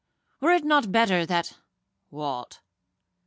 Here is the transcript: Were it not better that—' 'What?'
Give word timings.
Were 0.39 0.49
it 0.51 0.63
not 0.63 0.91
better 0.91 1.27
that—' 1.27 1.53
'What?' 2.09 2.59